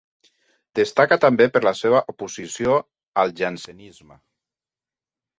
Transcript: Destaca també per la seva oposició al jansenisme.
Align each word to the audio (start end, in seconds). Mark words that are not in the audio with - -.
Destaca 0.77 1.17
també 1.25 1.45
per 1.57 1.61
la 1.65 1.73
seva 1.79 1.99
oposició 2.13 2.77
al 3.25 3.33
jansenisme. 3.41 4.17